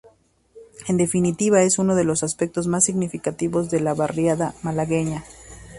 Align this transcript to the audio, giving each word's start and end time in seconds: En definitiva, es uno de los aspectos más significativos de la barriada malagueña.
En 0.87 0.97
definitiva, 0.97 1.61
es 1.61 1.77
uno 1.77 1.93
de 1.93 2.03
los 2.05 2.23
aspectos 2.23 2.65
más 2.65 2.83
significativos 2.85 3.69
de 3.69 3.81
la 3.81 3.93
barriada 3.93 4.55
malagueña. 4.63 5.23